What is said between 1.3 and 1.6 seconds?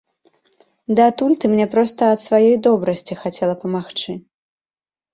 ты